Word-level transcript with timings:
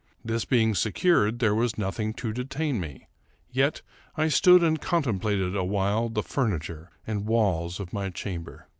This 0.25 0.45
being 0.45 0.73
secured, 0.73 1.37
there 1.37 1.53
was 1.53 1.77
nothing 1.77 2.15
to 2.15 2.33
detain 2.33 2.79
me; 2.79 3.07
yet 3.51 3.83
I 4.15 4.29
stood 4.29 4.63
and 4.63 4.81
contemplated 4.81 5.55
awhile 5.55 6.09
the 6.09 6.23
furniture 6.23 6.89
and 7.05 7.27
walls 7.27 7.79
of 7.79 7.93
my 7.93 8.09
chamber. 8.09 8.67